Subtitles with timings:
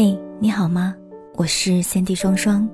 [0.00, 0.94] 嘿，你好吗？
[1.34, 2.70] 我是三 D 双双，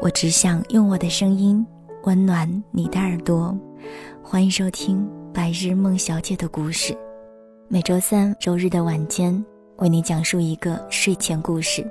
[0.00, 1.64] 我只想用我的声音
[2.02, 3.56] 温暖你的耳朵。
[4.24, 4.98] 欢迎收听
[5.32, 6.92] 《白日梦小姐的故事》，
[7.68, 9.40] 每周三、周日的晚间
[9.76, 11.88] 为你讲述一个睡前故事。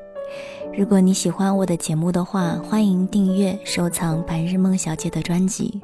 [0.78, 5.81] 如果你喜欢我的节目的话，欢迎订阅、收藏《白日梦小姐》的专辑。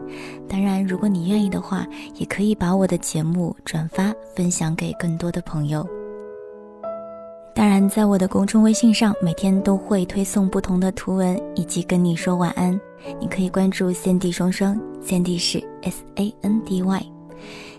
[0.50, 5.88] 当然，如果你愿意的话，也可以把我的节目转发分享给更多的朋友。
[7.60, 12.80] 当然，在我的公众微信上，每天都会推送不同的图文以及跟你说晚安。
[13.20, 17.06] 你可以关注先帝双双先帝是 S A N D Y。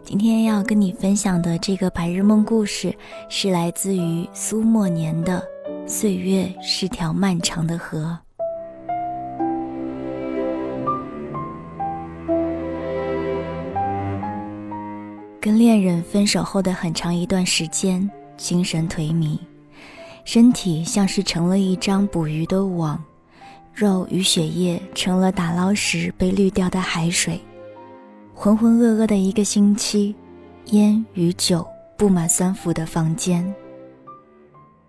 [0.05, 2.95] 今天要跟你分享的这个白日梦故事，
[3.31, 5.43] 是来自于苏莫年的。
[5.87, 8.19] 岁月是条漫长的河。
[15.41, 19.39] 跟恋人分手后的很长一段时间，精神颓靡，
[20.33, 23.03] 身体像是成了一张捕鱼的网，
[23.75, 27.41] 肉与血液成了打捞时被滤掉的海水，
[28.33, 30.15] 浑浑噩噩的一个星期，
[30.67, 33.45] 烟与酒布满酸腐的房间。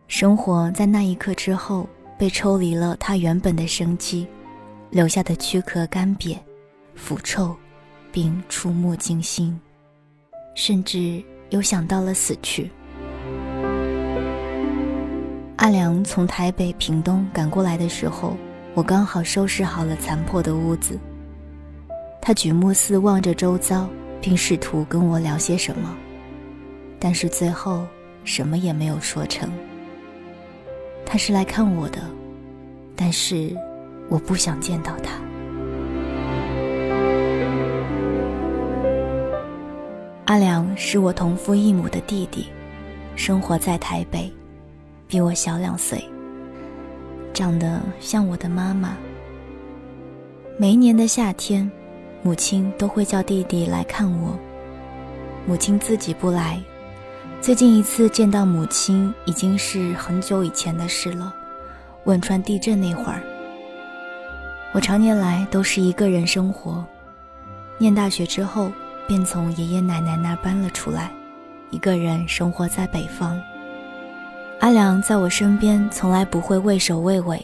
[0.08, 4.28] 生活在那一刻之后，被抽离了它原本的生机，
[4.92, 6.38] 留下的躯壳干瘪、
[6.94, 7.56] 腐臭，
[8.12, 9.60] 并触目惊心，
[10.54, 11.20] 甚至
[11.50, 12.70] 又想到了死去。
[15.62, 18.36] 阿良从台北屏东赶过来的时候，
[18.74, 20.98] 我刚好收拾好了残破的屋子。
[22.20, 23.88] 他举目四望着周遭，
[24.20, 25.96] 并试图跟我聊些什么，
[27.00, 27.86] 但是最后
[28.24, 29.52] 什么也没有说成。
[31.06, 32.02] 他是来看我的，
[32.96, 33.56] 但是
[34.10, 35.14] 我不想见到他。
[40.26, 42.48] 阿良是我同父异母的弟弟，
[43.16, 44.34] 生活在台北，
[45.12, 46.02] 比我小两岁，
[47.34, 48.96] 长得像我的妈妈。
[50.58, 51.70] 每一年的夏天，
[52.24, 54.40] 母亲都会叫弟弟来看我，
[55.46, 56.58] 母亲自己不来。
[57.42, 61.36] 最近一次见到母亲已经是很久以前的事了，
[62.06, 63.22] 汶川地震那会儿。
[64.72, 66.86] 我常年来都是一个人生活，
[67.78, 68.72] 念大学之后
[69.10, 71.12] 便从爷爷奶奶那儿搬了出来，
[71.70, 73.38] 一个人生活在北方。
[74.62, 77.44] 阿良在我身边从来不会畏首畏尾，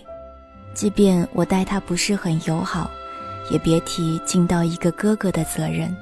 [0.75, 2.91] 即便我待他不是很友好，
[3.49, 5.93] 也别提尽到一个哥哥的责任。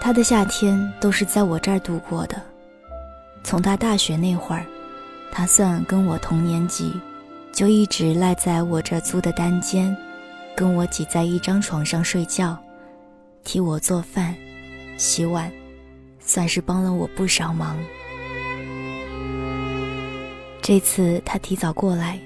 [0.00, 2.42] 他的夏天都是在我这儿度过的。
[3.44, 4.66] 从他大学那会儿，
[5.30, 6.92] 他算跟我同年级，
[7.52, 9.96] 就一直赖在我这租的单间，
[10.56, 12.58] 跟我挤在一张床上睡觉，
[13.44, 14.34] 替我做饭、
[14.96, 15.48] 洗碗，
[16.18, 17.76] 算是帮了我不少忙。
[20.68, 22.20] 这次他提早过来，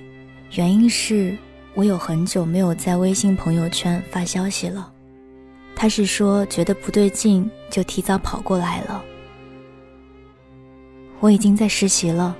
[0.50, 1.38] 原因是
[1.74, 4.92] 我有很久没有在微信朋友圈发消息了。
[5.76, 9.04] 他是说觉得不对劲，就提早跑过来了。
[11.20, 12.34] 我已经在实习了，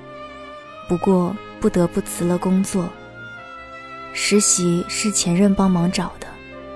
[0.88, 2.88] 不过不得不辞了工作。
[4.12, 6.26] 实习是前任帮忙找的，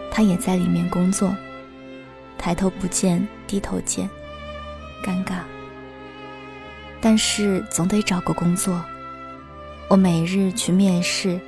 [0.09, 1.35] 他也在里面工作。
[2.39, 4.09] 抬头不见低头见，
[5.05, 5.41] 尴尬。
[7.01, 8.81] 但是总得找个工作。
[9.89, 11.41] 我每日去面试，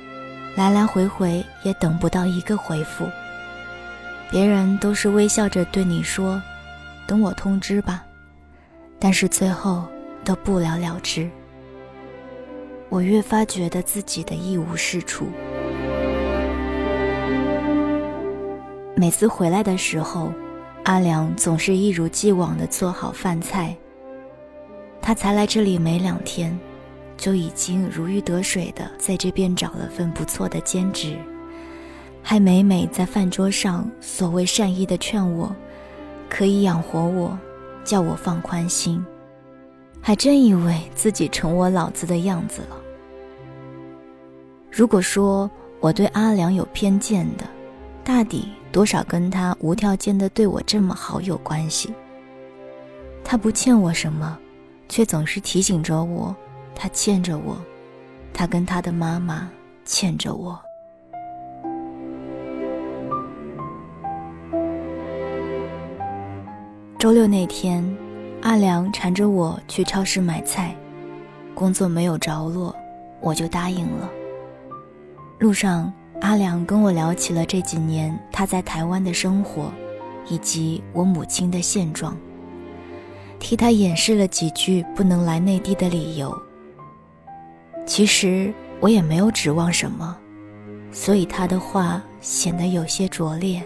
[0.55, 3.05] 来来回回也等不到一个回复。
[4.31, 6.41] 别人都是微笑着对你说
[7.05, 8.05] ：“等我通知吧。”
[8.97, 9.85] 但是最后
[10.23, 11.29] 都不了了之。
[12.87, 15.27] 我越发觉得自己的一无是处。
[18.95, 20.31] 每次回来的时候，
[20.85, 23.75] 阿良总是一如既往地做好饭菜。
[25.01, 26.57] 他才来这里没两天，
[27.19, 31.17] 就已经如鱼得水的在这边找了份不错的兼职。
[32.23, 35.53] 还每每在饭桌上所谓善意的劝我，
[36.29, 37.37] 可以养活我，
[37.83, 39.05] 叫我放宽心，
[40.01, 42.77] 还真以为自己成我老子的样子了。
[44.71, 45.49] 如果说
[45.79, 47.43] 我对阿良有偏见的，
[48.03, 51.93] 大抵多少跟他无条件的对我这么好有关系。
[53.23, 54.37] 他不欠我什么，
[54.87, 56.35] 却总是提醒着我，
[56.81, 57.57] 他欠着我，
[58.33, 59.49] 他跟他的妈妈
[59.83, 60.57] 欠着我。
[66.97, 67.85] 周六那天，
[68.43, 70.73] 阿良缠着我去超市买菜，
[71.53, 72.73] 工作没有着落，
[73.19, 74.09] 我就答应了。
[75.37, 75.91] 路上，
[76.21, 79.69] 阿良跟我聊起了这几年他在台湾的生活，
[80.29, 82.15] 以及我母亲的现状，
[83.37, 86.33] 替他掩饰了几句不能来内地的理由。
[87.89, 90.15] 其实我也没有指望什么，
[90.91, 93.61] 所以他的话显得有些拙劣。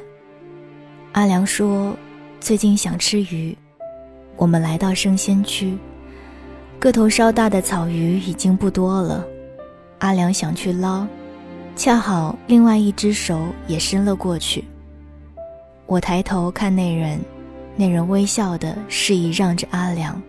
[1.12, 1.94] 阿良说。
[2.40, 3.58] 最近想吃鱼，
[4.36, 5.78] 我们来到生鲜区，
[6.78, 9.26] 个头稍大的草鱼已经不多了。
[10.00, 11.08] 阿良想去捞，
[11.74, 14.66] 恰好另外一只手也伸了过去。
[15.86, 17.18] 我抬头看那人，
[17.78, 20.22] 那人微笑的示意让着阿良，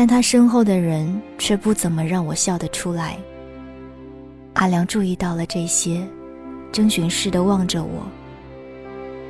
[0.00, 3.18] 但他身后的人却不怎么让我笑得出来。
[4.54, 6.00] 阿良注意到了这些，
[6.72, 8.06] 征询似的望着我，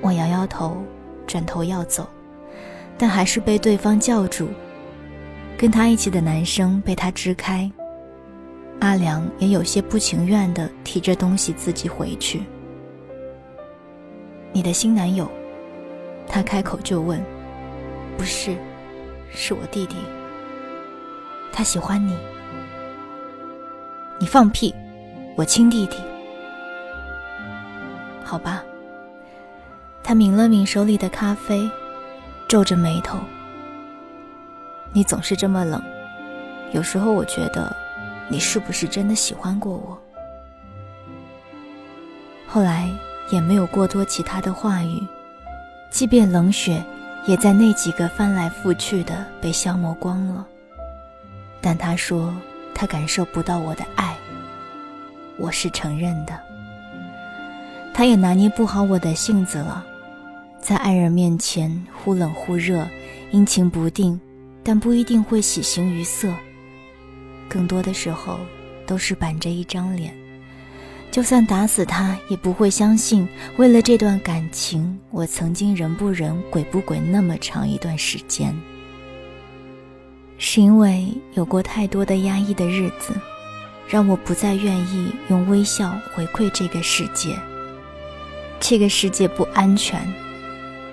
[0.00, 0.80] 我摇摇头。
[1.26, 2.08] 转头要走，
[2.96, 4.46] 但还是被对方叫住。
[5.58, 7.68] 跟他一起的男生被他支开。
[8.78, 12.44] 阿良也有些不情愿地提着东西自己回去。
[14.52, 15.28] 你的新男友？
[16.28, 17.20] 他开口就问。
[18.16, 18.54] 不是，
[19.32, 19.96] 是我弟弟。
[21.52, 22.16] 他喜欢你。
[24.18, 24.74] 你放屁！
[25.36, 25.96] 我亲弟弟。
[28.24, 28.62] 好吧。
[30.02, 31.70] 他抿了抿手里的咖啡，
[32.48, 33.18] 皱着眉头。
[34.92, 35.80] 你总是这么冷，
[36.72, 37.74] 有时候我觉得，
[38.28, 39.98] 你是不是真的喜欢过我？
[42.46, 42.90] 后来
[43.30, 45.06] 也没有过多其他的话语，
[45.90, 46.84] 即便冷血，
[47.26, 50.44] 也在那几个翻来覆去的被消磨光了。
[51.60, 52.34] 但他说
[52.74, 54.16] 他感受不到我的爱，
[55.36, 56.38] 我是承认的。
[57.92, 59.84] 他也拿捏不好我的性子了。
[60.60, 62.86] 在爱人面前忽冷忽热，
[63.30, 64.18] 阴晴不定，
[64.62, 66.32] 但不一定会喜形于色。
[67.48, 68.38] 更多的时候，
[68.86, 70.14] 都是板着一张脸。
[71.10, 73.26] 就算打死他，也不会相信，
[73.56, 78.54] 为了这段感情，我曾经人不人鬼不鬼那么长一段时间。
[80.42, 83.14] 是因为有过太多的压抑的日子，
[83.86, 87.38] 让我不再愿意用微笑回馈这个世界。
[88.58, 90.00] 这个世界不安全。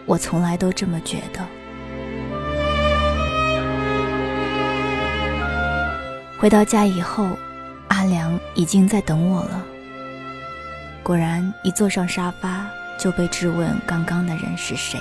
[0.05, 1.47] 我从来都这么觉得。
[6.37, 7.29] 回到家以后，
[7.87, 9.63] 阿良已经在等我了。
[11.03, 12.67] 果然，一坐上沙发
[12.99, 14.99] 就被质问刚刚的人是谁。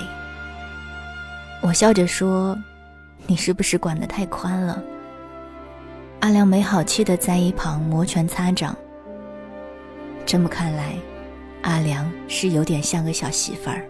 [1.60, 2.56] 我笑着说
[3.26, 4.82] ：“你是不是管得太宽了？”
[6.20, 8.76] 阿良没好气的在一旁摩拳擦掌。
[10.25, 10.94] 这么看来，
[11.62, 13.84] 阿良是有点像个小媳妇儿。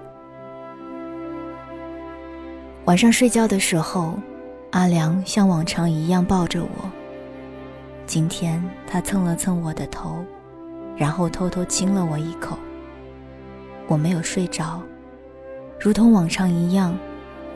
[2.85, 4.15] 晚上睡觉的时候，
[4.73, 6.91] 阿良像往常一样抱着我。
[8.07, 10.25] 今天他蹭了蹭我的头，
[10.97, 12.57] 然后偷偷亲了我一口。
[13.89, 14.83] 我没有睡着，
[15.81, 16.97] 如同往常一样，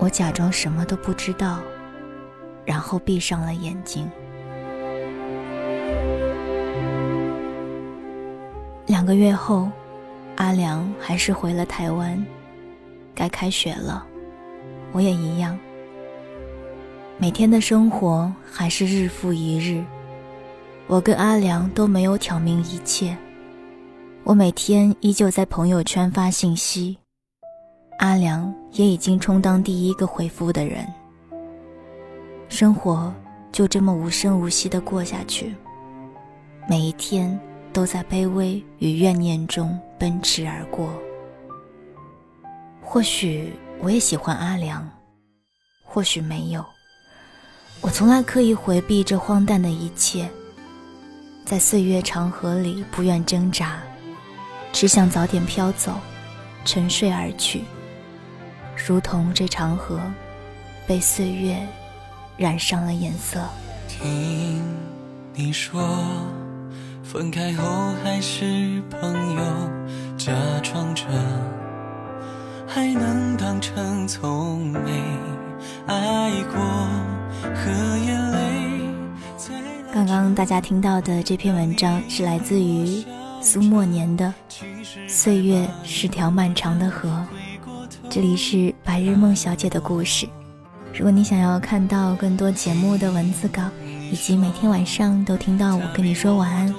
[0.00, 1.60] 我假装什么都不知道，
[2.64, 4.10] 然后闭上了眼睛。
[8.86, 9.70] 两个月后，
[10.36, 12.26] 阿良还是回了台湾，
[13.14, 14.06] 该开学了。
[14.92, 15.56] 我也一样，
[17.18, 19.84] 每天的生活还是日复一日。
[20.86, 23.14] 我跟阿良都没有挑明一切，
[24.24, 26.96] 我每天依旧在朋友圈发信息，
[28.00, 30.86] 阿良也已经充当第一个回复的人。
[32.48, 33.14] 生活
[33.52, 35.54] 就这么无声无息的过下去，
[36.66, 37.38] 每一天
[37.74, 40.92] 都在卑微与怨念中奔驰而过。
[42.82, 43.52] 或许。
[43.82, 44.86] 我也喜欢阿良，
[45.82, 46.62] 或许没有。
[47.80, 50.28] 我从来刻意回避这荒诞的一切，
[51.46, 53.80] 在岁月长河里不愿挣扎，
[54.70, 55.94] 只想早点飘走，
[56.62, 57.64] 沉睡而去，
[58.86, 60.00] 如同这长河
[60.86, 61.56] 被岁月
[62.36, 63.40] 染上了颜色。
[63.88, 64.62] 听
[65.34, 65.82] 你说，
[67.02, 69.42] 分开后还是朋友，
[70.16, 70.32] 假
[70.62, 71.04] 装着。
[72.66, 74.78] 还能当成从没
[75.86, 76.60] 爱过，
[77.42, 78.38] 和眼泪
[79.92, 83.04] 刚刚大家听到的这篇文章是来自于
[83.42, 84.32] 苏莫年的
[85.08, 87.08] 《岁月是条漫长的河》。
[88.10, 90.28] 这里是白日梦小姐的故事。
[90.92, 93.62] 如果你想要看到更多节目的文字稿，
[94.10, 96.74] 以及每天晚上都听到我跟你说晚安，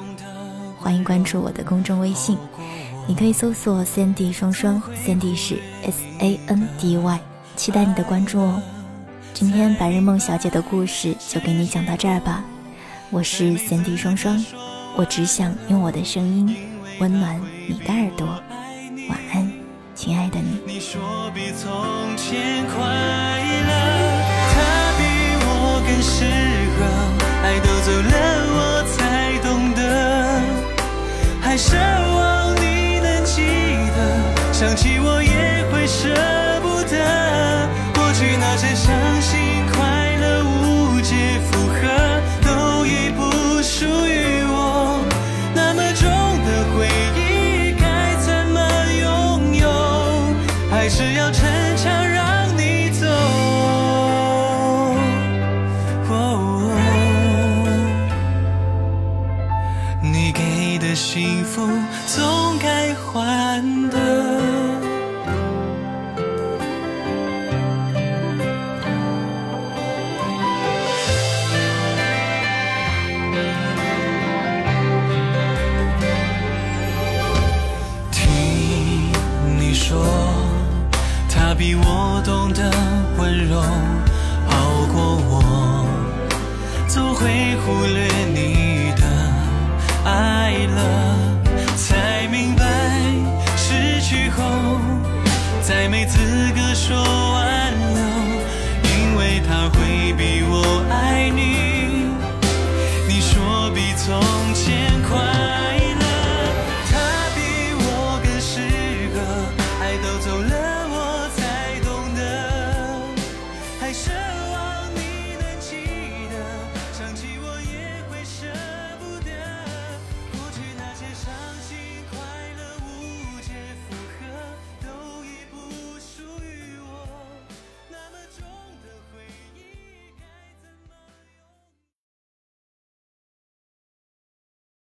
[0.77, 2.37] 欢迎关注我的公众微信。
[3.07, 7.19] 你可以搜索 Sandy 双双，Sandy 是 S A N D Y，
[7.55, 8.61] 期待你的关注哦。
[9.33, 12.43] 今天白日梦小姐的故事就给你讲到这儿吧。
[13.09, 14.45] 我是 Sandy 双双，
[14.97, 16.53] 我只想用我的声音
[16.99, 18.27] 温暖你的耳朵。
[20.81, 23.50] 说比从前快